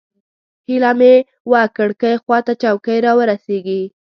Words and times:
هیله 0.67 0.91
مې 0.99 1.13
وه 1.51 1.61
کړکۍ 1.75 2.13
خوا 2.23 2.39
ته 2.45 2.53
چوکۍ 2.61 2.97
راورسېږي. 3.05 3.81